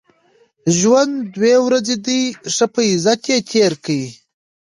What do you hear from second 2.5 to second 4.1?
ښه په عزت ئې تېر کئ!